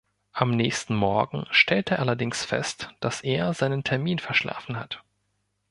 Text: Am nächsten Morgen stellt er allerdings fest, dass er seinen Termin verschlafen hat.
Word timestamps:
Am 0.33 0.49
nächsten 0.49 0.95
Morgen 0.95 1.45
stellt 1.51 1.91
er 1.91 1.99
allerdings 1.99 2.43
fest, 2.43 2.89
dass 3.01 3.21
er 3.21 3.53
seinen 3.53 3.83
Termin 3.83 4.17
verschlafen 4.17 4.79
hat. 4.79 5.03